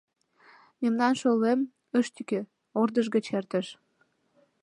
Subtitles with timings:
[0.81, 1.59] —Мемнам шолем
[1.99, 2.39] ыш тӱкӧ,
[2.81, 3.67] ӧрдыж гыч эртыш.